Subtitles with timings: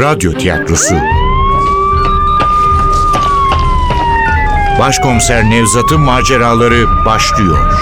[0.00, 0.94] Radyo Tiyatrosu
[4.78, 7.72] Başkomiser Nevzat'ın maceraları başlıyor.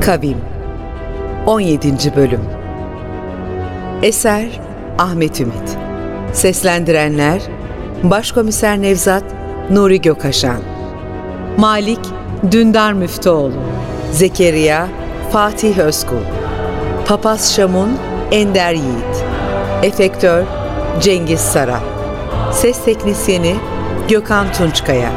[0.00, 0.38] Kavim
[1.46, 2.16] 17.
[2.16, 2.42] Bölüm
[4.02, 4.60] Eser
[4.98, 5.78] Ahmet Ümit
[6.32, 7.42] Seslendirenler
[8.02, 9.24] Başkomiser Nevzat
[9.70, 10.60] Nuri Gökaşan
[11.58, 12.00] Malik
[12.50, 13.52] Dündar Müftüoğlu
[14.12, 14.97] Zekeriya
[15.32, 16.22] Fatih Özkul
[17.06, 17.98] Papaz Şamun
[18.32, 19.24] Ender Yiğit
[19.82, 20.44] Efektör
[21.00, 21.80] Cengiz Sara
[22.52, 23.56] Ses Teknisyeni
[24.08, 25.12] Gökhan Tunçkaya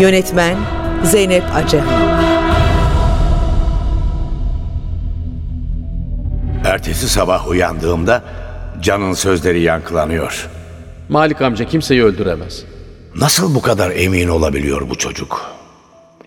[0.00, 0.56] Yönetmen
[1.04, 2.18] Zeynep Acehan
[6.64, 8.22] Ertesi sabah uyandığımda
[8.80, 10.48] Can'ın sözleri yankılanıyor.
[11.08, 12.64] Malik amca kimseyi öldüremez.
[13.14, 15.57] Nasıl bu kadar emin olabiliyor bu çocuk?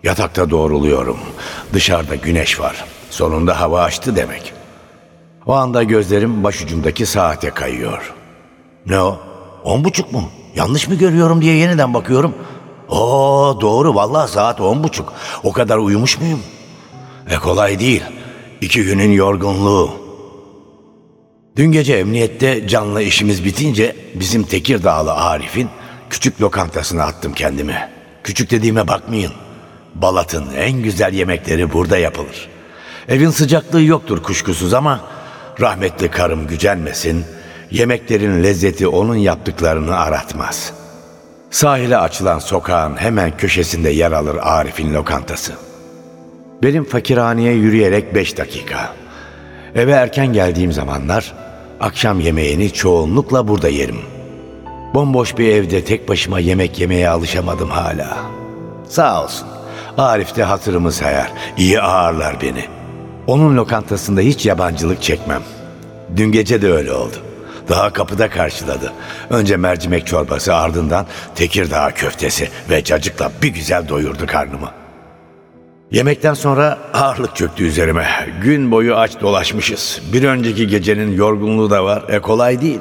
[0.02, 1.18] Yatakta doğruluyorum.
[1.72, 2.84] Dışarıda güneş var.
[3.10, 4.52] Sonunda hava açtı demek.
[5.46, 8.14] O anda gözlerim başucumdaki saate kayıyor.
[8.86, 9.20] Ne o?
[9.64, 10.30] On buçuk mu?
[10.56, 12.34] Yanlış mı görüyorum diye yeniden bakıyorum.
[12.88, 15.12] Oo doğru vallahi saat on buçuk.
[15.42, 16.40] O kadar uyumuş muyum?
[17.30, 18.02] E kolay değil.
[18.60, 19.90] İki günün yorgunluğu.
[21.56, 25.68] Dün gece emniyette canlı işimiz bitince bizim Tekirdağlı Arif'in
[26.10, 27.90] küçük lokantasına attım kendimi.
[28.24, 29.32] Küçük dediğime bakmayın.
[29.94, 32.48] Balat'ın en güzel yemekleri burada yapılır.
[33.08, 35.00] Evin sıcaklığı yoktur kuşkusuz ama
[35.60, 37.24] rahmetli karım gücenmesin,
[37.70, 40.72] yemeklerin lezzeti onun yaptıklarını aratmaz.
[41.50, 45.52] Sahile açılan sokağın hemen köşesinde yer alır Arif'in lokantası.
[46.62, 48.92] Benim fakirhaneye yürüyerek beş dakika.
[49.74, 51.34] Eve erken geldiğim zamanlar
[51.80, 54.00] akşam yemeğini çoğunlukla burada yerim.
[54.94, 58.18] Bomboş bir evde tek başıma yemek yemeye alışamadım hala.
[58.88, 59.48] Sağ olsun.
[59.98, 61.32] Arif de hatırımı sayar.
[61.56, 62.64] İyi ağırlar beni.
[63.26, 65.42] Onun lokantasında hiç yabancılık çekmem.
[66.16, 67.16] Dün gece de öyle oldu.
[67.68, 68.92] Daha kapıda karşıladı.
[69.30, 74.70] Önce mercimek çorbası ardından Tekirdağ köftesi ve cacıkla bir güzel doyurdu karnımı.
[75.90, 78.06] Yemekten sonra ağırlık çöktü üzerime.
[78.42, 80.00] Gün boyu aç dolaşmışız.
[80.12, 82.04] Bir önceki gecenin yorgunluğu da var.
[82.08, 82.80] E kolay değil.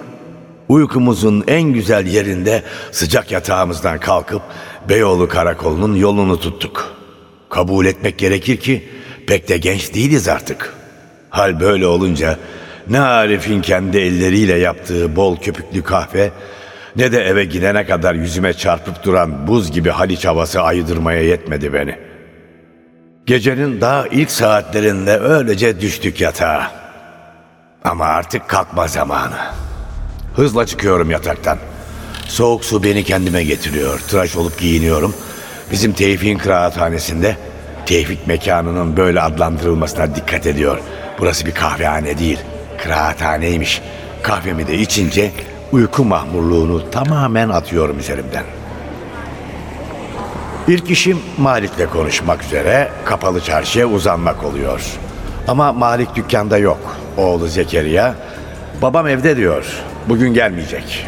[0.69, 4.41] Uykumuzun en güzel yerinde sıcak yatağımızdan kalkıp
[4.89, 7.00] Beyoğlu Karakolu'nun yolunu tuttuk.
[7.51, 8.89] Kabul etmek gerekir ki
[9.27, 10.73] pek de genç değiliz artık.
[11.29, 12.37] Hal böyle olunca
[12.87, 16.31] ne Arif'in kendi elleriyle yaptığı bol köpüklü kahve
[16.95, 21.95] ne de eve gidene kadar yüzüme çarpıp duran buz gibi Haliç havası ayıdırmaya yetmedi beni.
[23.25, 26.71] Gecenin daha ilk saatlerinde öylece düştük yatağa.
[27.83, 29.37] Ama artık kalkma zamanı.
[30.35, 31.57] Hızla çıkıyorum yataktan.
[32.27, 33.99] Soğuk su beni kendime getiriyor.
[33.99, 35.15] Tıraş olup giyiniyorum.
[35.71, 37.35] Bizim Tevfik'in kıraathanesinde
[37.85, 40.79] Tevfik mekanının böyle adlandırılmasına dikkat ediyor.
[41.19, 42.39] Burası bir kahvehane değil,
[42.83, 43.81] kıraathaneymiş.
[44.21, 45.31] Kahvemi de içince
[45.71, 48.43] uyku mahmurluğunu tamamen atıyorum üzerimden.
[50.67, 54.81] İlk işim Malik'le konuşmak üzere kapalı çarşıya uzanmak oluyor.
[55.47, 56.97] Ama Malik dükkanda yok.
[57.17, 58.15] Oğlu Zekeriya,
[58.81, 59.65] babam evde diyor.
[60.09, 61.07] Bugün gelmeyecek.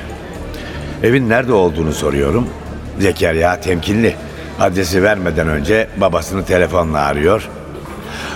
[1.04, 2.50] Evin nerede olduğunu soruyorum.
[3.00, 4.16] Zekeriya temkinli.
[4.60, 7.50] Adresi vermeden önce babasını telefonla arıyor.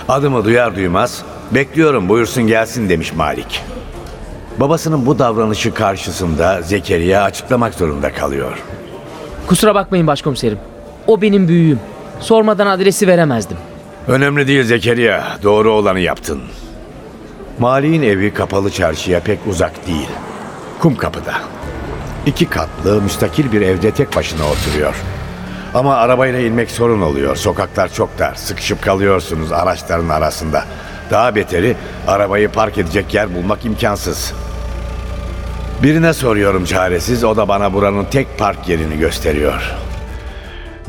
[0.08, 3.62] Adımı duyar duymaz bekliyorum buyursun gelsin demiş Malik.
[4.60, 8.58] Babasının bu davranışı karşısında Zekeriya açıklamak zorunda kalıyor.
[9.46, 10.58] Kusura bakmayın başkomiserim.
[11.06, 11.80] O benim büyüğüm.
[12.20, 13.56] Sormadan adresi veremezdim.
[14.08, 15.24] Önemli değil Zekeriya.
[15.42, 16.40] Doğru olanı yaptın.
[17.58, 20.08] Mali'nin evi kapalı çarşıya pek uzak değil.
[20.78, 21.34] Kum kapıda.
[22.26, 24.94] İki katlı müstakil bir evde tek başına oturuyor.
[25.74, 27.36] Ama arabayla inmek sorun oluyor.
[27.36, 28.34] Sokaklar çok dar.
[28.34, 30.64] Sıkışıp kalıyorsunuz araçların arasında.
[31.10, 34.32] Daha beteri arabayı park edecek yer bulmak imkansız.
[35.82, 37.24] Birine soruyorum çaresiz.
[37.24, 39.74] O da bana buranın tek park yerini gösteriyor.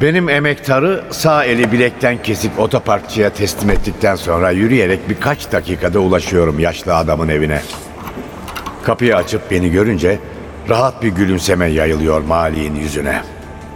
[0.02, 6.96] Benim emektarı sağ eli bilekten kesik otoparkçıya teslim ettikten sonra yürüyerek birkaç dakikada ulaşıyorum yaşlı
[6.96, 7.62] adamın evine.
[8.84, 10.20] Kapıyı açıp beni görünce
[10.70, 13.22] rahat bir gülümseme yayılıyor Mali'nin yüzüne.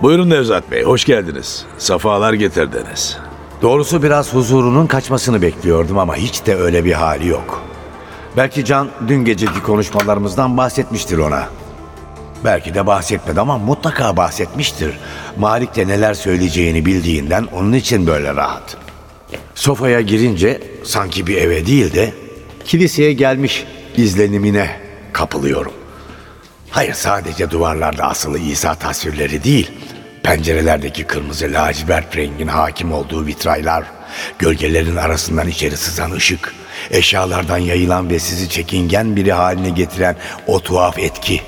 [0.04, 1.66] Buyurun Nevzat Bey, hoş geldiniz.
[1.78, 3.18] Safalar getirdiniz.
[3.62, 7.62] Doğrusu biraz huzurunun kaçmasını bekliyordum ama hiç de öyle bir hali yok.
[8.38, 11.50] Belki Can dün geceki konuşmalarımızdan bahsetmiştir ona.
[12.46, 15.00] Belki de bahsetmedi ama mutlaka bahsetmiştir.
[15.38, 18.78] Malik de neler söyleyeceğini bildiğinden onun için böyle rahat.
[19.56, 22.14] Sofaya girince sanki bir eve değil de
[22.66, 23.66] kiliseye gelmiş
[23.98, 24.80] izlenimine
[25.14, 25.74] kapılıyorum.
[26.74, 29.72] Hayır sadece duvarlarda asılı İsa tasvirleri değil,
[30.24, 33.84] pencerelerdeki kırmızı lacivert rengin hakim olduğu vitraylar,
[34.40, 36.54] Gölgelerin arasından içeri sızan ışık,
[36.92, 40.16] eşyalardan yayılan ve sizi çekingen biri haline getiren
[40.48, 41.42] o tuhaf etki.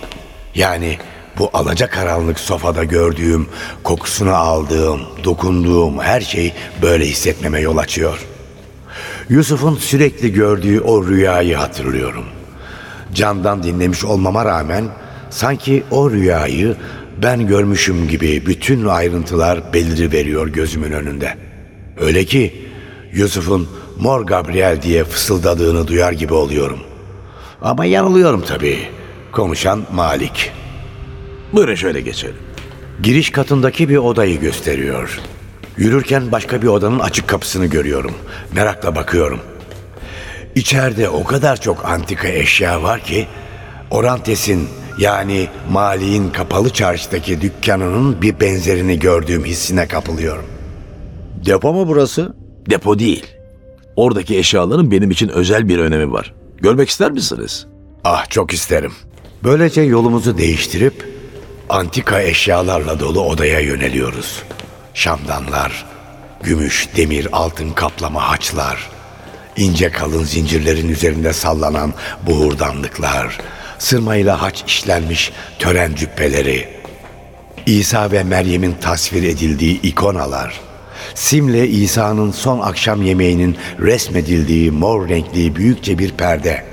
[0.55, 0.97] Yani
[1.37, 3.47] bu alacakaranlık sofada gördüğüm,
[3.83, 8.25] kokusunu aldığım, dokunduğum her şey böyle hissetmeme yol açıyor.
[9.29, 12.25] Yusuf'un sürekli gördüğü o rüyayı hatırlıyorum.
[13.13, 14.85] Candan dinlemiş olmama rağmen
[15.29, 16.75] sanki o rüyayı
[17.21, 21.33] ben görmüşüm gibi bütün ayrıntılar beliri veriyor gözümün önünde.
[21.99, 22.53] Öyle ki
[23.13, 23.69] Yusuf'un
[23.99, 26.79] Mor Gabriel diye fısıldadığını duyar gibi oluyorum.
[27.61, 28.79] Ama yanılıyorum tabii.
[29.31, 30.51] Konuşan Malik.
[31.53, 32.35] Buyurun şöyle geçelim.
[33.03, 35.19] Giriş katındaki bir odayı gösteriyor.
[35.77, 38.13] Yürürken başka bir odanın açık kapısını görüyorum.
[38.53, 39.39] Merakla bakıyorum.
[40.55, 43.27] İçeride o kadar çok antika eşya var ki
[43.91, 50.45] Orantes'in yani Mali'nin kapalı çarşıdaki dükkanının bir benzerini gördüğüm hissine kapılıyorum.
[51.45, 52.35] Depo mu burası?
[52.69, 53.25] Depo değil.
[53.95, 56.33] Oradaki eşyaların benim için özel bir önemi var.
[56.57, 57.65] Görmek ister misiniz?
[58.03, 58.93] Ah çok isterim.
[59.43, 61.15] Böylece yolumuzu değiştirip
[61.69, 64.43] antika eşyalarla dolu odaya yöneliyoruz.
[64.93, 65.85] Şamdanlar,
[66.43, 68.89] gümüş, demir, altın kaplama haçlar,
[69.57, 71.93] ince kalın zincirlerin üzerinde sallanan
[72.27, 73.37] buhurdanlıklar,
[73.79, 76.67] sırmayla haç işlenmiş tören cübbeleri,
[77.65, 80.59] İsa ve Meryem'in tasvir edildiği ikonalar,
[81.15, 86.65] simle İsa'nın son akşam yemeğinin resmedildiği mor renkli büyükçe bir perde,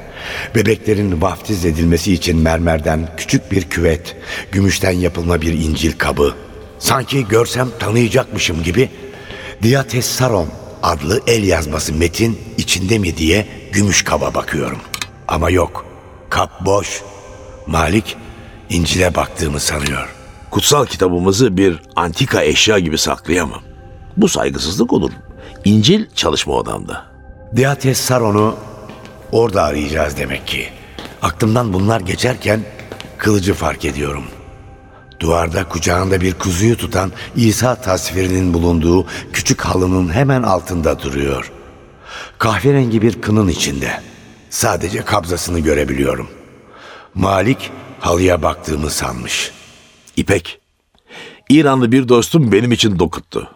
[0.54, 4.16] bebeklerin vaftiz edilmesi için mermerden küçük bir küvet,
[4.52, 6.34] gümüşten yapılma bir incil kabı.
[6.78, 8.88] Sanki görsem tanıyacakmışım gibi
[9.62, 10.48] Diates Saron
[10.82, 14.78] adlı el yazması metin içinde mi diye gümüş kaba bakıyorum.
[15.28, 15.91] Ama yok,
[16.32, 17.02] kap boş.
[17.66, 18.16] Malik
[18.68, 20.08] İncil'e baktığımı sanıyor.
[20.50, 23.62] Kutsal kitabımızı bir antika eşya gibi saklayamam.
[24.16, 25.10] Bu saygısızlık olur.
[25.64, 27.04] İncil çalışma odamda.
[27.56, 28.56] Diates Saron'u
[29.32, 30.68] orada arayacağız demek ki.
[31.22, 32.60] Aklımdan bunlar geçerken
[33.18, 34.24] kılıcı fark ediyorum.
[35.20, 41.52] Duvarda kucağında bir kuzuyu tutan İsa tasvirinin bulunduğu küçük halının hemen altında duruyor.
[42.38, 44.11] Kahverengi bir kının içinde.
[44.52, 46.28] Sadece kabzasını görebiliyorum.
[47.14, 47.70] Malik
[48.00, 49.50] halıya baktığımı sanmış.
[50.16, 50.60] İpek.
[51.48, 53.50] İranlı bir dostum benim için dokuttu.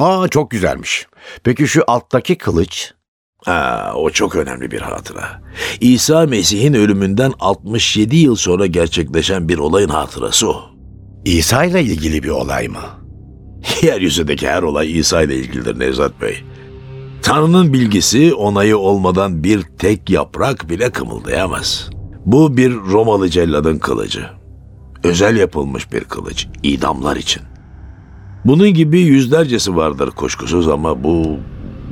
[0.00, 1.06] Aa çok güzelmiş.
[1.44, 2.94] Peki şu alttaki kılıç?
[3.44, 5.42] Ha, o çok önemli bir hatıra.
[5.80, 10.70] İsa Mesih'in ölümünden 67 yıl sonra gerçekleşen bir olayın hatırası o.
[11.24, 12.82] İsa ile ilgili bir olay mı?
[13.82, 16.44] Yeryüzündeki her olay İsa ile ilgilidir Nevzat Bey.
[17.22, 21.90] Tanrı'nın bilgisi onayı olmadan bir tek yaprak bile kımıldayamaz.
[22.26, 24.26] Bu bir Romalı celladın kılıcı.
[25.04, 27.42] Özel yapılmış bir kılıç, idamlar için.
[28.44, 31.36] Bunun gibi yüzlercesi vardır kuşkusuz ama bu,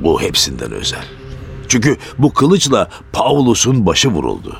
[0.03, 1.03] bu hepsinden özel.
[1.67, 4.57] Çünkü bu kılıçla Paulus'un başı vuruldu.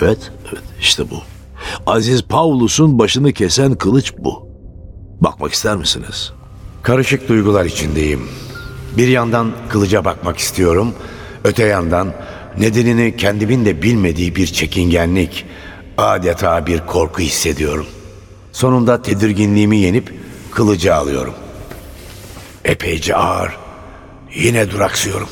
[0.00, 1.16] Evet, evet işte bu.
[1.86, 4.48] Aziz Paulus'un başını kesen kılıç bu.
[5.20, 6.32] Bakmak ister misiniz?
[6.82, 8.20] Karışık duygular içindeyim.
[8.96, 10.94] Bir yandan kılıca bakmak istiyorum,
[11.44, 12.12] öte yandan
[12.58, 15.46] nedenini kendimin de bilmediği bir çekingenlik,
[15.98, 17.86] adeta bir korku hissediyorum.
[18.52, 20.14] Sonunda tedirginliğimi yenip
[20.50, 21.34] kılıcı alıyorum.
[22.64, 23.56] Epeyce ağır.
[24.34, 25.28] Yine duraksıyorum.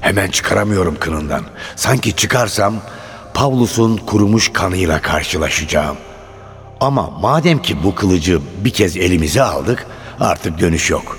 [0.00, 1.42] Hemen çıkaramıyorum kınından.
[1.76, 2.74] Sanki çıkarsam
[3.34, 5.96] Pavlus'un kurumuş kanıyla karşılaşacağım.
[6.80, 9.86] Ama madem ki bu kılıcı bir kez elimize aldık
[10.20, 11.18] artık dönüş yok.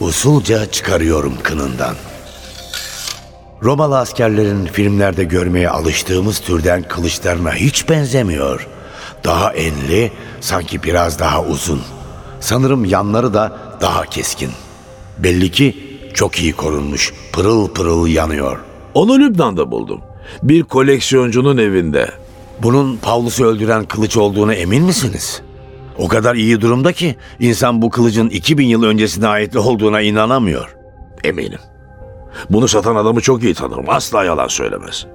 [0.00, 1.94] Usulca çıkarıyorum kınından.
[3.62, 8.66] Romalı askerlerin filmlerde görmeye alıştığımız türden kılıçlarına hiç benzemiyor.
[9.24, 11.80] Daha enli, sanki biraz daha uzun.
[12.40, 14.50] Sanırım yanları da daha keskin.
[15.18, 15.76] Belli ki
[16.14, 18.58] çok iyi korunmuş, pırıl pırıl yanıyor.
[18.94, 20.00] Onu Lübnan'da buldum.
[20.42, 22.10] Bir koleksiyoncunun evinde.
[22.62, 25.42] Bunun Pavlus'u öldüren kılıç olduğuna emin misiniz?
[26.00, 30.76] O kadar iyi durumda ki insan bu kılıcın 2000 yıl öncesine ait olduğuna inanamıyor.
[31.24, 31.58] Eminim.
[32.50, 33.84] Bunu satan adamı çok iyi tanırım.
[33.88, 35.06] Asla yalan söylemez.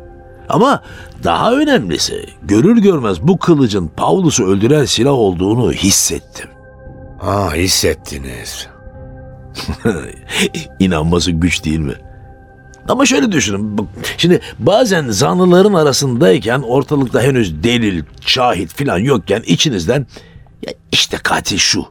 [0.50, 0.84] Ama
[1.24, 6.50] daha önemlisi görür görmez bu kılıcın Paulus'u öldüren silah olduğunu hissettim.
[7.20, 8.68] Ha hissettiniz.
[10.80, 11.96] İnanması güç değil mi?
[12.89, 13.88] Ama şöyle düşünün.
[14.18, 20.06] Şimdi bazen zanlıların arasındayken ortalıkta henüz delil, şahit falan yokken içinizden
[20.67, 21.85] ya işte katil şu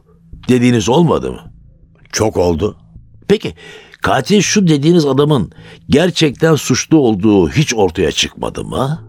[0.49, 1.51] dediğiniz olmadı mı?
[2.11, 2.77] Çok oldu.
[3.27, 3.53] Peki
[4.01, 5.51] katil şu dediğiniz adamın
[5.89, 9.03] gerçekten suçlu olduğu hiç ortaya çıkmadı mı?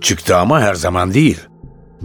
[0.00, 1.38] Çıktı ama her zaman değil.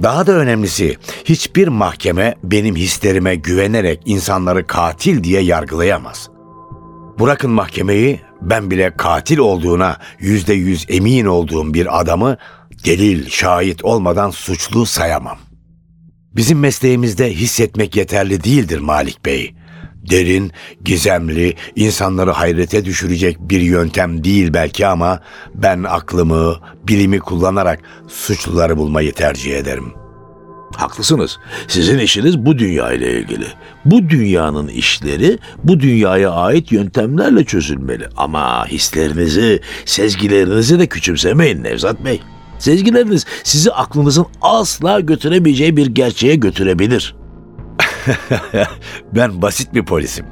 [0.02, 6.30] Daha da önemlisi hiçbir mahkeme benim hislerime güvenerek insanları katil diye yargılayamaz.
[7.20, 12.38] Bırakın mahkemeyi, ben bile katil olduğuna yüzde yüz emin olduğum bir adamı
[12.86, 15.38] delil, şahit olmadan suçlu sayamam.
[16.36, 19.54] Bizim mesleğimizde hissetmek yeterli değildir Malik Bey.
[20.10, 20.52] Derin,
[20.86, 25.20] gizemli, insanları hayrete düşürecek bir yöntem değil belki ama
[25.56, 26.56] ben aklımı,
[26.88, 29.94] bilimi kullanarak suçluları bulmayı tercih ederim.
[30.76, 31.40] Haklısınız.
[31.68, 33.46] Sizin işiniz bu dünya ile ilgili.
[33.86, 38.08] Bu dünyanın işleri bu dünyaya ait yöntemlerle çözülmeli.
[38.18, 42.22] Ama hislerinizi, sezgilerinizi de küçümsemeyin Nevzat Bey.
[42.64, 47.16] Sezgileriniz sizi aklınızın asla götüremeyeceği bir gerçeğe götürebilir.
[49.16, 50.26] Ben basit bir polisim.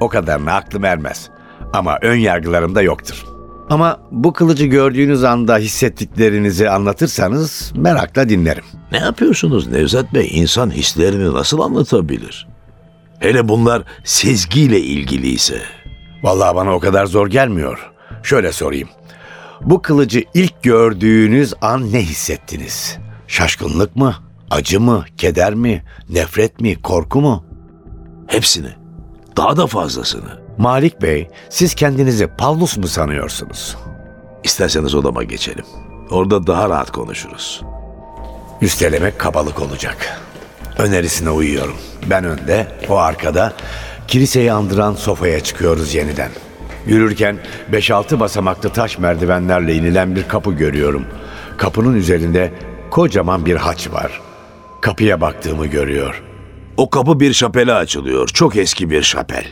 [0.00, 1.30] O kadarına aklım ermez.
[1.72, 3.24] Ama ön yargılarım da yoktur.
[3.70, 8.64] Ama bu kılıcı gördüğünüz anda hissettiklerinizi anlatırsanız merakla dinlerim.
[8.92, 10.30] Ne yapıyorsunuz Nevzat Bey?
[10.32, 12.48] İnsan hislerini nasıl anlatabilir?
[13.18, 15.62] Hele bunlar sezgiyle ilgiliyse.
[16.22, 17.90] Vallahi bana o kadar zor gelmiyor.
[18.22, 18.88] Şöyle sorayım.
[19.60, 22.96] Bu kılıcı ilk gördüğünüz an ne hissettiniz?
[23.26, 24.14] Şaşkınlık mı?
[24.50, 25.04] Acı mı?
[25.16, 25.84] Keder mi?
[26.08, 26.82] Nefret mi?
[26.82, 27.44] Korku mu?
[28.26, 28.68] Hepsini.
[29.36, 30.40] Daha da fazlasını.
[30.58, 33.76] Malik Bey, siz kendinizi Pavlus mu sanıyorsunuz?
[34.44, 35.64] İsterseniz odama geçelim.
[36.10, 37.62] Orada daha rahat konuşuruz.
[38.60, 40.20] Üstelemek kabalık olacak.
[40.78, 41.76] Önerisine uyuyorum.
[42.10, 43.52] Ben önde, o arkada.
[44.08, 46.30] Kiliseyi andıran sofaya çıkıyoruz yeniden.
[46.88, 47.38] Yürürken
[47.72, 51.04] 5-6 basamaklı taş merdivenlerle inilen bir kapı görüyorum.
[51.56, 52.52] Kapının üzerinde
[52.90, 54.20] kocaman bir haç var.
[54.80, 56.22] Kapıya baktığımı görüyor.
[56.76, 58.28] O kapı bir şapele açılıyor.
[58.28, 59.44] Çok eski bir şapel.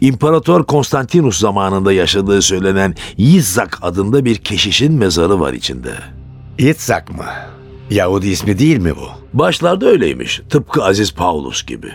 [0.00, 5.92] İmparator Konstantinus zamanında yaşadığı söylenen Yizzak adında bir keşişin mezarı var içinde.
[6.58, 7.24] İtsak mı?
[7.90, 9.38] Yahudi ismi değil mi bu?
[9.38, 10.42] Başlarda öyleymiş.
[10.50, 11.92] Tıpkı Aziz Paulus gibi.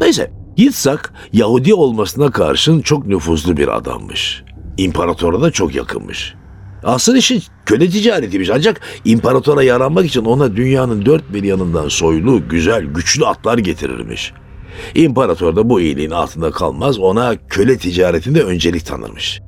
[0.00, 4.42] Neyse, Yitzhak Yahudi olmasına karşın çok nüfuzlu bir adammış.
[4.76, 6.34] İmparatora da çok yakınmış.
[6.84, 12.84] Asıl işi köle ticaretiymiş ancak imparatora yaranmak için ona dünyanın dört bir yanından soylu, güzel,
[12.84, 14.32] güçlü atlar getirirmiş.
[14.94, 19.40] İmparator da bu iyiliğin altında kalmaz ona köle ticaretinde öncelik tanırmış.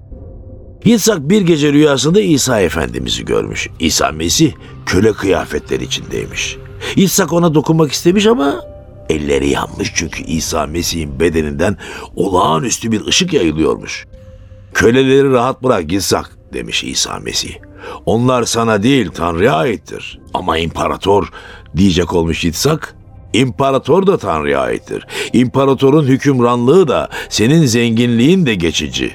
[0.84, 3.68] Yitzhak bir gece rüyasında İsa Efendimiz'i görmüş.
[3.80, 4.52] İsa Mesih
[4.86, 6.56] köle kıyafetleri içindeymiş.
[6.96, 8.69] İshak ona dokunmak istemiş ama
[9.10, 11.76] elleri yanmış çünkü İsa Mesih'in bedeninden
[12.16, 14.06] olağanüstü bir ışık yayılıyormuş.
[14.74, 17.54] Köleleri rahat bırak İshak demiş İsa Mesih.
[18.06, 20.20] Onlar sana değil Tanrı'ya aittir.
[20.34, 21.32] Ama imparator
[21.76, 22.94] diyecek olmuş İshak.
[23.32, 25.06] İmparator da Tanrı'ya aittir.
[25.32, 29.12] İmparatorun hükümranlığı da senin zenginliğin de geçici.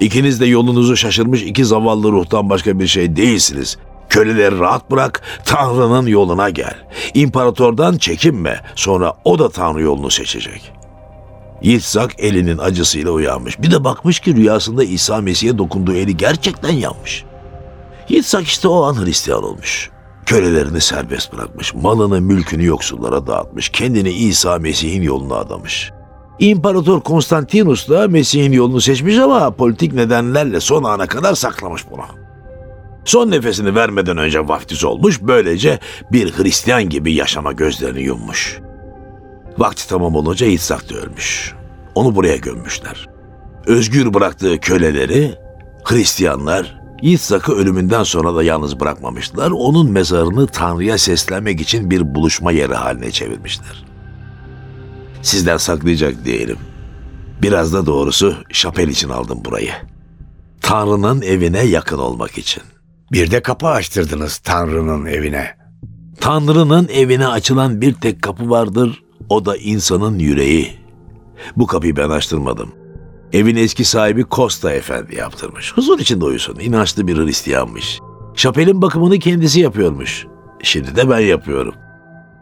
[0.00, 3.78] İkiniz de yolunuzu şaşırmış iki zavallı ruhtan başka bir şey değilsiniz.
[4.08, 6.74] Köleleri rahat bırak, Tanrı'nın yoluna gel.
[7.14, 10.72] İmparatordan çekinme, sonra o da Tanrı yolunu seçecek.
[11.62, 13.62] Yitzhak elinin acısıyla uyanmış.
[13.62, 17.24] Bir de bakmış ki rüyasında İsa Mesih'e dokunduğu eli gerçekten yanmış.
[18.08, 19.90] Yitzhak işte o an Hristiyan olmuş.
[20.26, 25.90] Kölelerini serbest bırakmış, malını mülkünü yoksullara dağıtmış, kendini İsa Mesih'in yoluna adamış.
[26.38, 32.23] İmparator Konstantinus da Mesih'in yolunu seçmiş ama politik nedenlerle son ana kadar saklamış bunu.
[33.04, 35.78] Son nefesini vermeden önce vaftiz olmuş, böylece
[36.12, 38.58] bir Hristiyan gibi yaşama gözlerini yummuş.
[39.58, 41.54] Vakti tamam olunca İtsak da ölmüş.
[41.94, 43.08] Onu buraya gömmüşler.
[43.66, 45.34] Özgür bıraktığı köleleri
[45.84, 49.50] Hristiyanlar İtsak'ı ölümünden sonra da yalnız bırakmamışlar.
[49.50, 53.84] Onun mezarını Tanrı'ya seslenmek için bir buluşma yeri haline çevirmişler.
[55.22, 56.58] Sizden saklayacak değilim.
[57.42, 59.72] Biraz da doğrusu şapel için aldım burayı.
[60.60, 62.62] Tanrı'nın evine yakın olmak için.
[63.12, 65.56] Bir de kapı açtırdınız Tanrı'nın evine.
[66.20, 70.72] Tanrı'nın evine açılan bir tek kapı vardır, o da insanın yüreği.
[71.56, 72.72] Bu kapıyı ben açtırmadım.
[73.32, 75.72] Evin eski sahibi Costa Efendi yaptırmış.
[75.72, 78.00] Huzur içinde uyusun, inançlı bir Hristiyanmış.
[78.34, 80.26] Şapelin bakımını kendisi yapıyormuş.
[80.62, 81.74] Şimdi de ben yapıyorum.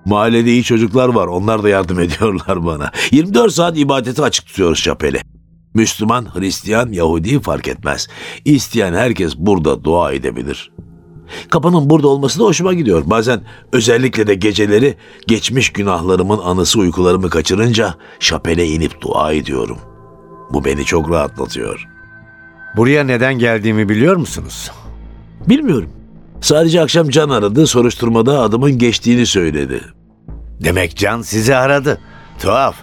[0.04, 2.90] Mahallede iyi çocuklar var, onlar da yardım ediyorlar bana.
[3.10, 5.20] 24 saat ibadeti açık tutuyoruz şapeli.
[5.74, 8.08] Müslüman, Hristiyan, Yahudi fark etmez.
[8.44, 10.72] İsteyen herkes burada dua edebilir.
[11.50, 13.02] Kapının burada olması da hoşuma gidiyor.
[13.06, 13.40] Bazen
[13.72, 19.78] özellikle de geceleri geçmiş günahlarımın anısı uykularımı kaçırınca şapele inip dua ediyorum.
[20.52, 21.88] Bu beni çok rahatlatıyor.
[22.76, 24.70] Buraya neden geldiğimi biliyor musunuz?
[25.48, 25.90] Bilmiyorum.
[26.40, 29.80] Sadece akşam Can aradı, soruşturmada adımın geçtiğini söyledi.
[30.60, 32.00] Demek Can sizi aradı.
[32.38, 32.76] Tuhaf.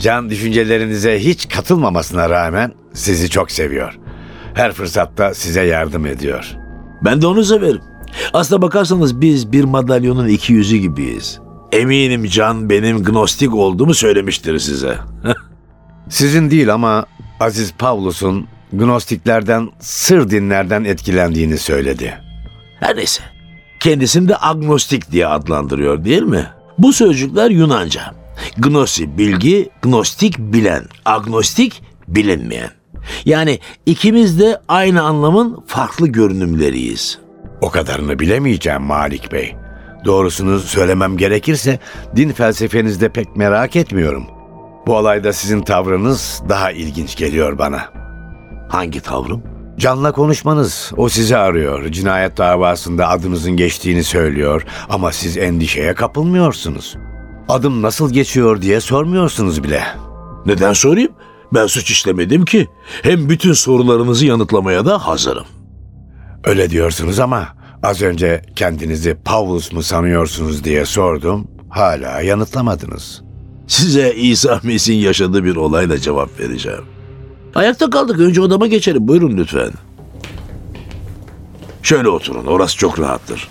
[0.00, 3.98] Can düşüncelerinize hiç katılmamasına rağmen sizi çok seviyor.
[4.54, 6.56] Her fırsatta size yardım ediyor.
[7.04, 7.80] Ben de onu severim.
[8.32, 11.40] Aslına bakarsanız biz bir madalyonun iki yüzü gibiyiz.
[11.72, 14.98] Eminim Can benim gnostik olduğumu söylemiştir size.
[16.08, 17.06] Sizin değil ama
[17.40, 22.14] Aziz Pavlus'un Gnostiklerden, sır dinlerden etkilendiğini söyledi.
[22.80, 23.22] Her neyse.
[23.80, 26.46] Kendisini de agnostik diye adlandırıyor değil mi?
[26.78, 28.17] Bu sözcükler Yunanca.
[28.56, 32.70] Gnosi bilgi, gnostik bilen, agnostik bilinmeyen.
[33.24, 37.18] Yani ikimiz de aynı anlamın farklı görünümleriyiz.
[37.60, 39.56] O kadarını bilemeyeceğim Malik Bey.
[40.04, 41.78] Doğrusunu söylemem gerekirse
[42.16, 44.26] din felsefenizde pek merak etmiyorum.
[44.86, 47.92] Bu olayda sizin tavrınız daha ilginç geliyor bana.
[48.68, 49.42] Hangi tavrım?
[49.78, 50.92] Can'la konuşmanız.
[50.96, 51.88] O sizi arıyor.
[51.92, 56.96] Cinayet davasında adınızın geçtiğini söylüyor ama siz endişeye kapılmıyorsunuz.
[57.48, 59.82] Adım nasıl geçiyor diye sormuyorsunuz bile.
[60.46, 61.12] Neden sorayım?
[61.54, 62.68] Ben suç işlemedim ki.
[63.02, 65.44] Hem bütün sorularınızı yanıtlamaya da hazırım.
[66.44, 67.48] Öyle diyorsunuz ama
[67.82, 71.48] az önce kendinizi Pavlus mu sanıyorsunuz diye sordum.
[71.70, 73.22] Hala yanıtlamadınız.
[73.66, 76.84] Size İsa Mesih'in yaşadığı bir olayla cevap vereceğim.
[77.54, 78.20] Ayakta kaldık.
[78.20, 79.08] Önce odama geçelim.
[79.08, 79.70] Buyurun lütfen.
[81.82, 82.46] Şöyle oturun.
[82.46, 83.48] Orası çok rahattır.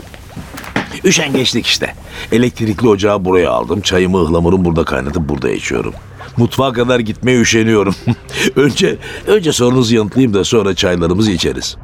[1.03, 1.93] Üşengeçlik işte.
[2.31, 3.81] Elektrikli ocağı buraya aldım.
[3.81, 5.93] Çayımı ıhlamurum burada kaynatıp burada içiyorum.
[6.37, 7.95] Mutfağa kadar gitmeye üşeniyorum.
[8.55, 11.77] önce önce sorunuzu yanıtlayayım da sonra çaylarımızı içeriz.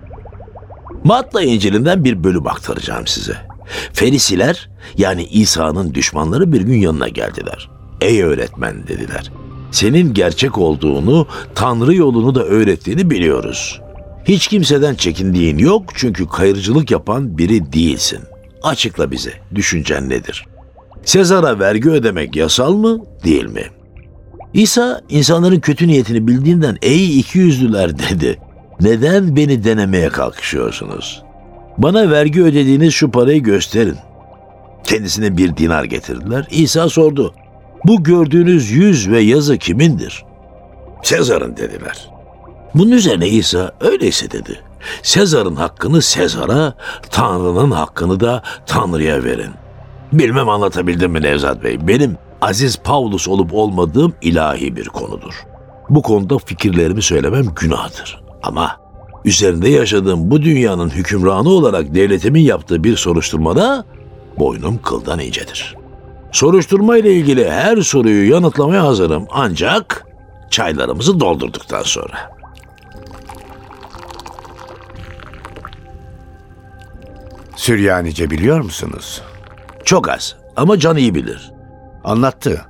[1.04, 3.38] Matta İncil'inden bir bölüm aktaracağım size.
[3.94, 7.70] Ferisiler yani İsa'nın düşmanları bir gün yanına geldiler.
[8.02, 9.32] Ey öğretmen dediler.
[9.72, 13.82] Senin gerçek olduğunu, Tanrı yolunu da öğrettiğini biliyoruz.
[14.26, 18.20] Hiç kimseden çekindiğin yok çünkü kayırcılık yapan biri değilsin.
[18.64, 20.46] Açıkla bize, düşüncen nedir?
[21.06, 23.64] Sezar'a vergi ödemek yasal mı, değil mi?
[24.54, 28.40] İsa insanların kötü niyetini bildiğinden ey ikiyüzlüler dedi.
[28.82, 31.24] Neden beni denemeye kalkışıyorsunuz?
[31.78, 33.98] Bana vergi ödediğiniz şu parayı gösterin.
[34.84, 36.48] Kendisine bir dinar getirdiler.
[36.52, 37.34] İsa sordu.
[37.86, 40.26] Bu gördüğünüz yüz ve yazı kimindir?
[41.04, 42.10] Sezar'ın dediler.
[42.76, 44.60] Bunun üzerine İsa öyleyse dedi.
[45.04, 46.74] Sezar'ın hakkını Sezar'a,
[47.10, 49.52] Tanrı'nın hakkını da Tanrı'ya verin.
[50.14, 51.88] Bilmem anlatabildim mi Nevzat Bey?
[51.88, 55.44] Benim Aziz Pavlus olup olmadığım ilahi bir konudur.
[55.90, 58.24] Bu konuda fikirlerimi söylemem günahdır.
[58.44, 58.78] Ama
[59.26, 63.86] üzerinde yaşadığım bu dünyanın hükümranı olarak devletimin yaptığı bir soruşturmada
[64.40, 65.76] boynum kıldan incedir.
[66.32, 70.06] Soruşturma ile ilgili her soruyu yanıtlamaya hazırım ancak
[70.50, 72.34] çaylarımızı doldurduktan sonra.
[77.56, 79.22] Süryanice biliyor musunuz?
[79.84, 81.52] Çok az ama can iyi bilir.
[82.04, 82.66] Anlattı.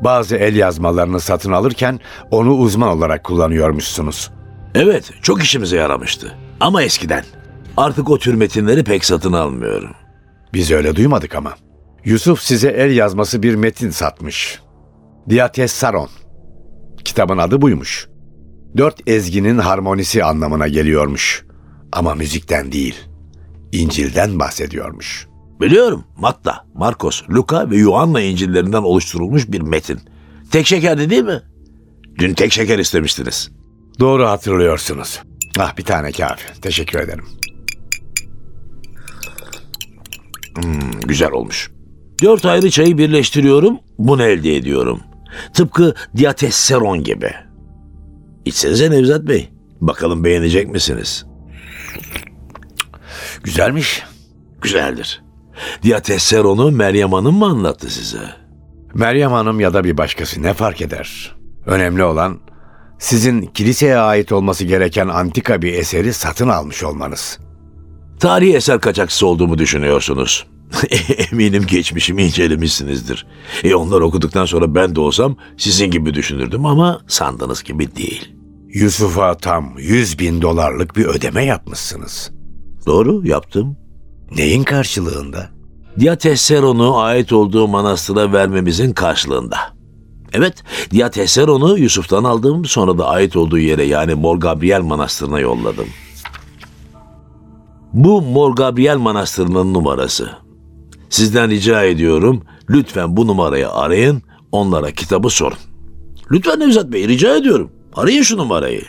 [0.00, 4.30] Bazı el yazmalarını satın alırken onu uzman olarak kullanıyormuşsunuz.
[4.74, 6.36] Evet, çok işimize yaramıştı.
[6.60, 7.24] Ama eskiden.
[7.76, 9.90] Artık o tür metinleri pek satın almıyorum.
[10.54, 11.54] Biz öyle duymadık ama.
[12.04, 14.60] Yusuf size el yazması bir metin satmış.
[15.30, 16.08] Diatessaron.
[17.04, 18.08] Kitabın adı buymuş.
[18.76, 21.44] Dört ezginin harmonisi anlamına geliyormuş.
[21.92, 22.96] Ama müzikten değil.
[23.72, 25.26] İncil'den bahsediyormuş.
[25.60, 30.00] Biliyorum, Matta, Markos, Luka ve Yuhanna İncil'lerinden oluşturulmuş bir metin.
[30.50, 31.42] Tek şekerdi değil mi?
[32.18, 33.50] Dün tek şeker istemiştiniz.
[34.00, 35.20] Doğru hatırlıyorsunuz.
[35.58, 36.60] Ah bir tane kafi.
[36.60, 37.24] Teşekkür ederim.
[41.06, 41.70] Güzel olmuş.
[42.22, 45.00] Dört ayrı çayı birleştiriyorum, bunu elde ediyorum.
[45.54, 47.30] Tıpkı diatesseron gibi.
[48.44, 49.48] İçsenize Nevzat Bey.
[49.80, 51.26] Bakalım beğenecek misiniz?
[53.42, 54.02] Güzelmiş.
[54.62, 55.22] Güzeldir.
[55.82, 58.42] Diatesseron'u Meryem Hanım mı anlattı size?
[58.94, 61.36] Meryem Hanım ya da bir başkası ne fark eder?
[61.66, 62.38] Önemli olan
[62.98, 67.38] sizin kiliseye ait olması gereken antika bir eseri satın almış olmanız.
[68.20, 70.46] Tarihi eser kaçakçısı olduğumu düşünüyorsunuz.
[71.32, 73.26] Eminim geçmişimi incelemişsinizdir.
[73.64, 78.34] E onlar okuduktan sonra ben de olsam sizin gibi düşünürdüm ama sandığınız gibi değil.
[78.74, 82.30] Yusuf'a tam 100 bin dolarlık bir ödeme yapmışsınız.
[82.86, 83.76] Doğru yaptım.
[84.36, 85.50] Neyin karşılığında?
[86.00, 89.56] Diatesseron'u ait olduğu manastıra vermemizin karşılığında.
[90.32, 95.86] Evet, Diatesseron'u Yusuf'tan aldım, sonra da ait olduğu yere yani Mor Gabriel Manastırı'na yolladım.
[97.92, 100.30] Bu Mor Gabriel Manastırı'nın numarası.
[101.10, 105.58] Sizden rica ediyorum, lütfen bu numarayı arayın, onlara kitabı sorun.
[106.30, 107.70] Lütfen Nevzat Bey, rica ediyorum.
[107.94, 108.82] Arayın şu numarayı.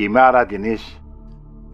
[0.00, 0.80] Kimi aradınız?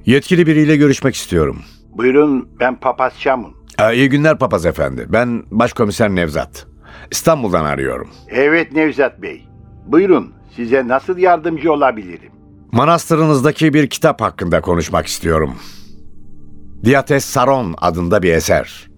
[0.06, 1.62] Yetkili biriyle görüşmek istiyorum.
[1.88, 3.54] Buyurun ben papaz Şamun.
[3.80, 5.06] Ee, iyi günler papaz efendi.
[5.08, 6.66] Ben başkomiser Nevzat.
[7.10, 8.10] İstanbul'dan arıyorum.
[8.28, 9.48] Evet Nevzat Bey.
[9.86, 12.30] Buyurun size nasıl yardımcı olabilirim?
[12.72, 15.54] Manastırınızdaki bir kitap hakkında konuşmak istiyorum.
[16.84, 18.90] Diates Saron adında bir eser.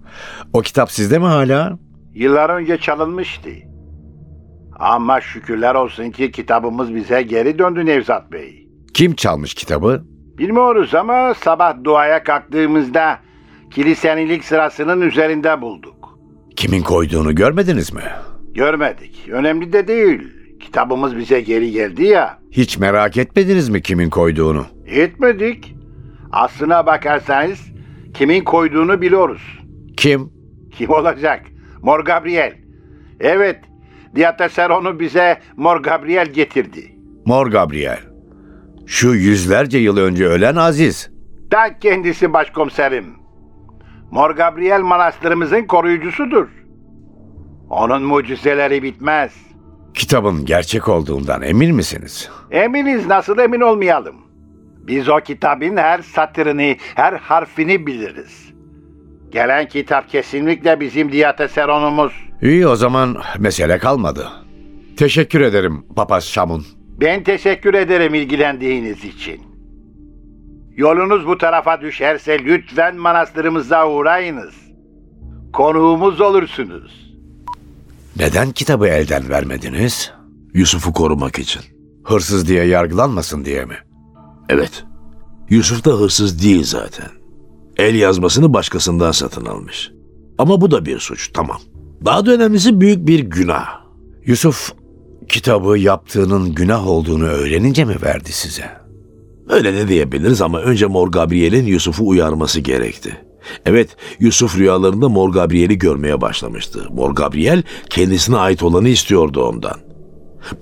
[0.52, 1.78] O kitap sizde mi hala?
[2.14, 3.50] Yıllar önce çalınmıştı.
[4.78, 8.67] Ama şükürler olsun ki kitabımız bize geri döndü Nevzat Bey.
[8.98, 10.04] Kim çalmış kitabı?
[10.38, 13.18] Bilmiyoruz ama sabah duaya kalktığımızda
[13.70, 16.18] kilisenin ilk sırasının üzerinde bulduk.
[16.56, 18.02] Kimin koyduğunu görmediniz mi?
[18.54, 19.28] Görmedik.
[19.28, 20.22] Önemli de değil.
[20.60, 22.38] Kitabımız bize geri geldi ya.
[22.50, 24.66] Hiç merak etmediniz mi kimin koyduğunu?
[24.86, 25.74] Etmedik.
[26.32, 27.60] Aslına bakarsanız
[28.14, 29.42] kimin koyduğunu biliyoruz.
[29.96, 30.32] Kim?
[30.72, 31.42] Kim olacak?
[31.82, 32.54] Mor Gabriel.
[33.20, 33.60] Evet,
[34.16, 36.94] Diateser onu bize Mor Gabriel getirdi.
[37.26, 38.07] Mor Gabriel.
[38.88, 41.10] Şu yüzlerce yıl önce ölen Aziz.
[41.50, 43.04] Ta kendisi başkomiserim.
[44.10, 46.48] Mor Gabriel manastırımızın koruyucusudur.
[47.70, 49.32] Onun mucizeleri bitmez.
[49.94, 52.30] Kitabın gerçek olduğundan emin misiniz?
[52.50, 54.16] Eminiz nasıl emin olmayalım.
[54.86, 58.52] Biz o kitabın her satırını, her harfini biliriz.
[59.30, 62.12] Gelen kitap kesinlikle bizim Diateseron'umuz.
[62.42, 64.28] İyi o zaman mesele kalmadı.
[64.96, 66.77] Teşekkür ederim Papaz Şamun.
[67.00, 69.40] Ben teşekkür ederim ilgilendiğiniz için.
[70.76, 74.54] Yolunuz bu tarafa düşerse lütfen manastırımıza uğrayınız.
[75.52, 77.14] Konuğumuz olursunuz.
[78.16, 80.12] Neden kitabı elden vermediniz?
[80.54, 81.62] Yusuf'u korumak için.
[82.04, 83.76] Hırsız diye yargılanmasın diye mi?
[84.48, 84.84] Evet.
[85.50, 87.08] Yusuf da hırsız değil zaten.
[87.76, 89.90] El yazmasını başkasından satın almış.
[90.38, 91.58] Ama bu da bir suç, tamam.
[92.04, 93.80] Daha da önemlisi büyük bir günah.
[94.26, 94.72] Yusuf
[95.28, 98.70] kitabı yaptığının günah olduğunu öğrenince mi verdi size?
[99.48, 103.16] Öyle de diyebiliriz ama önce Mor Gabriel'in Yusuf'u uyarması gerekti.
[103.66, 106.86] Evet, Yusuf rüyalarında Mor Gabriel'i görmeye başlamıştı.
[106.90, 109.76] Mor Gabriel kendisine ait olanı istiyordu ondan.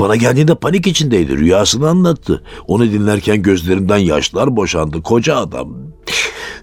[0.01, 1.39] Bana geldiğinde panik içindeydi.
[1.39, 2.43] Rüyasını anlattı.
[2.67, 5.03] Onu dinlerken gözlerimden yaşlar boşandı.
[5.03, 5.77] Koca adam.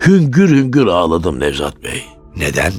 [0.08, 2.04] Hüngür hüngür ağladım Nevzat Bey.
[2.38, 2.74] Neden?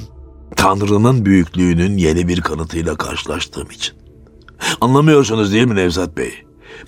[0.55, 4.04] Tanrı'nın büyüklüğünün yeni bir kanıtıyla karşılaştığım için.
[4.81, 6.31] Anlamıyorsunuz değil mi Nevzat Bey?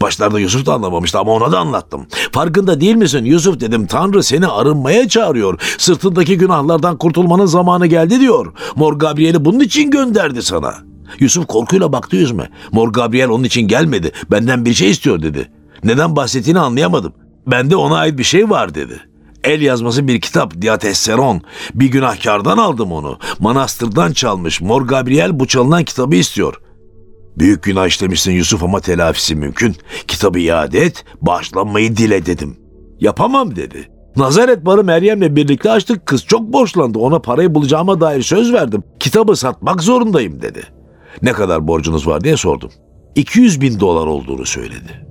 [0.01, 2.08] Başlarda Yusuf da anlamamıştı ama ona da anlattım.
[2.32, 3.88] Farkında değil misin Yusuf dedim.
[3.88, 5.60] Tanrı seni arınmaya çağırıyor.
[5.77, 8.53] Sırtındaki günahlardan kurtulmanın zamanı geldi diyor.
[8.75, 10.73] Mor Gabriel'i bunun için gönderdi sana.
[11.19, 12.49] Yusuf korkuyla baktı yüzüme.
[12.71, 14.12] Mor Gabriel onun için gelmedi.
[14.32, 15.51] Benden bir şey istiyor dedi.
[15.84, 17.13] Neden bahsettiğini anlayamadım.
[17.47, 18.99] Bende ona ait bir şey var dedi.
[19.43, 21.41] El yazması bir kitap Diatesseron.
[21.73, 23.17] Bir günahkardan aldım onu.
[23.39, 24.62] Manastırdan çalmış.
[24.62, 26.62] Mor Gabriel bu çalınan kitabı istiyor.
[27.39, 29.76] Büyük günah işlemişsin Yusuf ama telafisi mümkün.
[30.08, 32.58] Kitabı iade et, bağışlanmayı dile dedim.
[33.00, 33.89] Yapamam dedi.
[34.15, 36.06] Nazaret barı Meryem'le birlikte açtık.
[36.06, 37.00] Kız çok borçlandı.
[37.00, 38.84] Ona parayı bulacağıma dair söz verdim.
[39.00, 40.63] Kitabı satmak zorundayım dedi.
[41.21, 42.71] Ne kadar borcunuz var diye sordum.
[43.15, 45.08] 200 bin dolar olduğunu söyledi.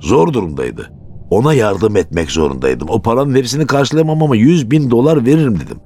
[0.00, 0.92] Zor durumdaydı.
[1.30, 2.88] Ona yardım etmek zorundaydım.
[2.90, 5.78] O paranın hepsini karşılayamam ama 100 bin dolar veririm dedim.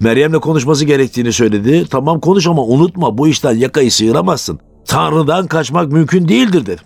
[0.00, 1.86] Meryem'le konuşması gerektiğini söyledi.
[1.90, 4.60] Tamam konuş ama unutma bu işten yakayı sıyıramazsın.
[4.86, 6.84] Tanrı'dan kaçmak mümkün değildir dedim.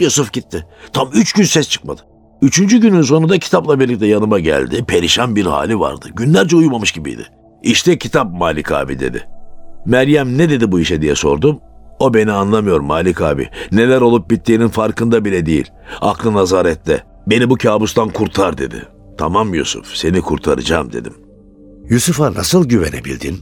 [0.00, 0.66] Yusuf gitti.
[0.92, 2.00] Tam üç gün ses çıkmadı.
[2.42, 4.84] Üçüncü günün sonunda kitapla birlikte yanıma geldi.
[4.84, 6.08] Perişan bir hali vardı.
[6.16, 7.26] Günlerce uyumamış gibiydi.
[7.62, 9.28] İşte kitap Malik abi dedi.
[9.86, 11.60] Meryem ne dedi bu işe diye sordum.
[12.00, 13.48] O beni anlamıyor Malik abi.
[13.72, 15.70] Neler olup bittiğinin farkında bile değil.
[16.00, 17.02] Aklı nazarette.
[17.26, 18.82] Beni bu kabustan kurtar dedi.
[19.18, 21.14] Tamam Yusuf seni kurtaracağım dedim.
[21.90, 23.38] Yusuf'a nasıl güvenebildin?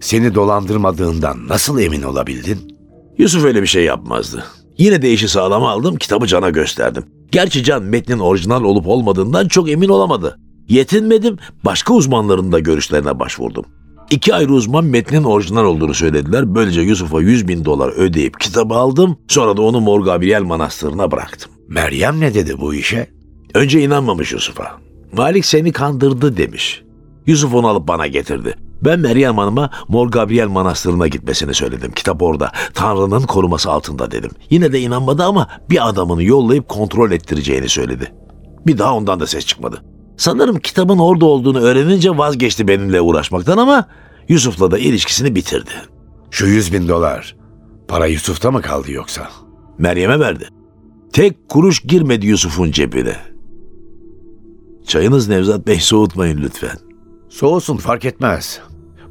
[0.00, 2.73] Seni dolandırmadığından nasıl emin olabildin?
[3.18, 4.44] Yusuf öyle bir şey yapmazdı.
[4.78, 7.04] Yine de işi sağlama aldım, kitabı Can'a gösterdim.
[7.32, 10.38] Gerçi Can metnin orijinal olup olmadığından çok emin olamadı.
[10.68, 13.64] Yetinmedim, başka uzmanların da görüşlerine başvurdum.
[14.10, 16.54] İki ayrı uzman metnin orijinal olduğunu söylediler.
[16.54, 19.16] Böylece Yusuf'a 100 bin dolar ödeyip kitabı aldım.
[19.28, 21.52] Sonra da onu Mor Gabriel Manastırı'na bıraktım.
[21.68, 23.06] Meryem ne dedi bu işe?
[23.54, 24.72] Önce inanmamış Yusuf'a.
[25.12, 26.82] Malik seni kandırdı demiş.
[27.26, 28.54] Yusuf onu alıp bana getirdi.
[28.84, 31.92] Ben Meryem Hanım'a Mor Gabriel Manastırı'na gitmesini söyledim.
[31.92, 32.52] Kitap orada.
[32.74, 34.30] Tanrı'nın koruması altında dedim.
[34.50, 38.12] Yine de inanmadı ama bir adamını yollayıp kontrol ettireceğini söyledi.
[38.66, 39.84] Bir daha ondan da ses çıkmadı.
[40.16, 43.88] Sanırım kitabın orada olduğunu öğrenince vazgeçti benimle uğraşmaktan ama
[44.28, 45.70] Yusuf'la da ilişkisini bitirdi.
[46.30, 47.36] Şu 100 bin dolar.
[47.88, 49.28] Para Yusuf'ta mı kaldı yoksa?
[49.78, 50.48] Meryem'e verdi.
[51.12, 53.16] Tek kuruş girmedi Yusuf'un cebine.
[54.86, 56.78] Çayınız Nevzat Bey soğutmayın lütfen.
[57.28, 58.60] Soğusun fark etmez.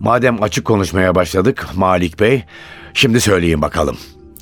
[0.04, 2.44] Madem açık konuşmaya başladık Malik Bey,
[2.94, 3.98] şimdi söyleyin bakalım.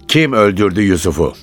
[0.07, 1.33] Kim öldürdü Yusuf'u?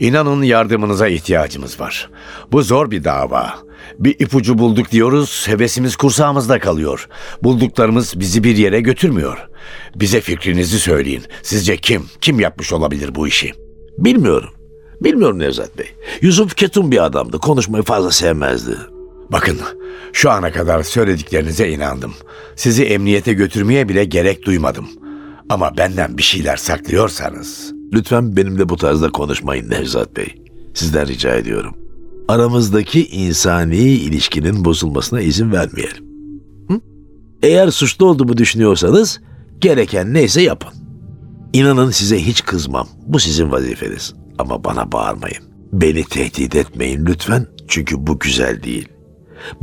[0.00, 2.10] İnanın yardımınıza ihtiyacımız var.
[2.52, 3.54] Bu zor bir dava.
[3.98, 7.08] Bir ipucu bulduk diyoruz, hevesimiz kursağımızda kalıyor.
[7.42, 9.48] Bulduklarımız bizi bir yere götürmüyor.
[9.96, 11.22] Bize fikrinizi söyleyin.
[11.42, 13.52] Sizce kim, kim yapmış olabilir bu işi?
[13.98, 14.50] Bilmiyorum.
[15.00, 15.86] Bilmiyorum Nevzat Bey.
[16.22, 17.38] Yusuf ketum bir adamdı.
[17.38, 18.76] Konuşmayı fazla sevmezdi.
[19.32, 19.58] Bakın,
[20.12, 22.14] şu ana kadar söylediklerinize inandım.
[22.56, 24.88] Sizi emniyete götürmeye bile gerek duymadım.
[25.48, 27.72] Ama benden bir şeyler saklıyorsanız...
[27.92, 30.34] Lütfen benimle bu tarzda konuşmayın Nevzat Bey.
[30.74, 31.74] Sizden rica ediyorum.
[32.28, 36.04] Aramızdaki insani ilişkinin bozulmasına izin vermeyelim.
[36.68, 36.80] Hı?
[37.42, 39.20] Eğer suçlu olduğumu düşünüyorsanız
[39.58, 40.72] gereken neyse yapın.
[41.52, 42.88] İnanın size hiç kızmam.
[43.06, 44.14] Bu sizin vazifeniz.
[44.38, 45.44] Ama bana bağırmayın.
[45.72, 47.46] Beni tehdit etmeyin lütfen.
[47.68, 48.88] Çünkü bu güzel değil.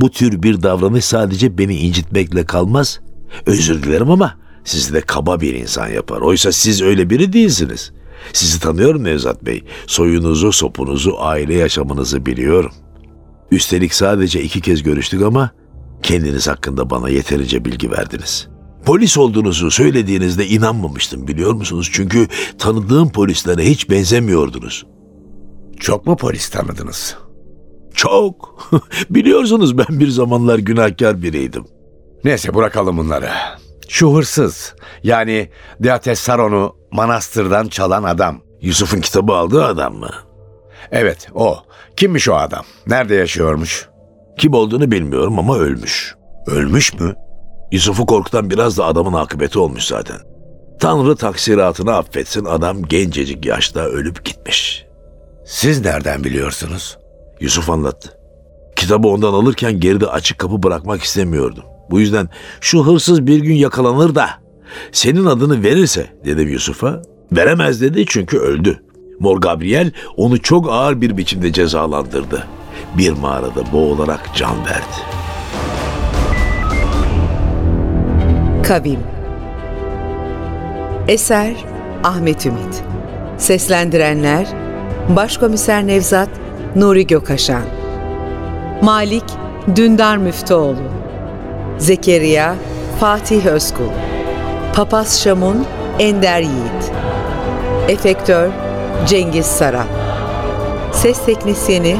[0.00, 3.00] Bu tür bir davranış sadece beni incitmekle kalmaz.
[3.46, 4.34] Özür dilerim ama
[4.64, 6.20] sizi de kaba bir insan yapar.
[6.20, 7.92] Oysa siz öyle biri değilsiniz.
[8.32, 9.64] Sizi tanıyorum Nevzat Bey.
[9.86, 12.72] Soyunuzu, sopunuzu, aile yaşamınızı biliyorum.
[13.50, 15.50] Üstelik sadece iki kez görüştük ama
[16.02, 18.48] kendiniz hakkında bana yeterince bilgi verdiniz.
[18.84, 21.90] Polis olduğunuzu söylediğinizde inanmamıştım biliyor musunuz?
[21.92, 24.86] Çünkü tanıdığım polislere hiç benzemiyordunuz.
[25.80, 27.16] Çok mu polis tanıdınız?
[27.96, 28.68] Çok.
[29.10, 31.64] Biliyorsunuz ben bir zamanlar günahkar biriydim.
[32.24, 33.28] Neyse bırakalım bunları.
[33.88, 38.40] Şu hırsız, yani Deates Saron'u manastırdan çalan adam.
[38.60, 40.10] Yusuf'un kitabı aldığı adam mı?
[40.92, 41.58] Evet, o.
[41.96, 42.64] Kimmiş o adam?
[42.86, 43.88] Nerede yaşıyormuş?
[44.38, 46.14] Kim olduğunu bilmiyorum ama ölmüş.
[46.46, 47.14] Ölmüş mü?
[47.72, 50.18] Yusuf'u korkutan biraz da adamın akıbeti olmuş zaten.
[50.80, 54.86] Tanrı taksiratını affetsin adam gencecik yaşta ölüp gitmiş.
[55.46, 56.98] Siz nereden biliyorsunuz?
[57.40, 58.18] Yusuf anlattı.
[58.76, 61.64] Kitabı ondan alırken geride açık kapı bırakmak istemiyordum.
[61.90, 62.28] Bu yüzden
[62.60, 64.30] şu hırsız bir gün yakalanır da
[64.92, 67.02] senin adını verirse dedim Yusuf'a.
[67.32, 68.82] Veremez dedi çünkü öldü.
[69.20, 72.46] Mor Gabriel onu çok ağır bir biçimde cezalandırdı.
[72.98, 75.16] Bir mağarada boğularak can verdi.
[78.62, 79.00] Kavim
[81.08, 81.54] Eser
[82.04, 82.82] Ahmet Ümit
[83.38, 84.46] Seslendirenler
[85.16, 86.28] Başkomiser Nevzat
[86.76, 87.62] Nuri Gökaşan
[88.82, 89.24] Malik
[89.76, 90.76] Dündar Müftüoğlu
[91.78, 92.54] Zekeriya
[93.00, 93.90] Fatih Özkul
[94.74, 95.66] Papaz Şamun
[95.98, 96.92] Ender Yiğit
[97.88, 98.48] Efektör
[99.06, 99.86] Cengiz Saran
[100.92, 101.96] Ses Teknisyeni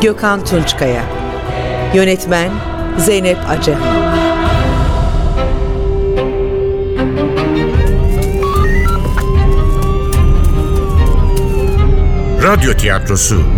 [0.00, 1.02] Gökhan Tunçkaya
[1.94, 2.50] Yönetmen
[2.98, 3.98] Zeynep Acehan
[12.42, 13.57] Radyo tiyatrosu